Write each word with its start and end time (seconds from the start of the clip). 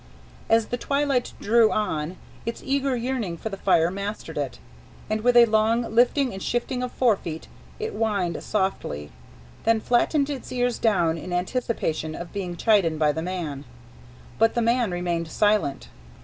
As 0.49 0.69
the 0.69 0.77
twilight 0.77 1.33
drew 1.39 1.71
on, 1.71 2.17
its 2.43 2.63
eager 2.65 2.95
yearning 2.95 3.37
for 3.37 3.49
the 3.49 3.55
fire 3.57 3.91
mastered 3.91 4.35
it, 4.35 4.57
and 5.11 5.21
with 5.21 5.37
a 5.37 5.45
great 5.45 5.91
lifting 5.91 6.33
and 6.33 6.41
shifting 6.41 6.81
of 6.81 6.91
forefeet, 6.91 7.47
it 7.77 7.91
whined 7.91 8.41
softly, 8.41 9.11
then 9.63 9.79
flattened 9.79 10.27
its 10.27 10.51
ears 10.51 10.79
down 10.79 11.19
in 11.19 11.31
anticipation 11.31 12.15
of 12.15 12.33
being 12.33 12.55
chidden 12.57 12.97
by 12.97 13.11
the 13.11 13.21
man. 13.21 13.63
But 14.39 14.55
the 14.55 14.61
man 14.63 14.89
remained 14.89 15.27
silent. 15.27 15.89